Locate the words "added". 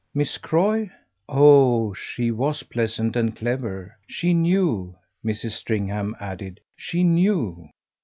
6.19-6.59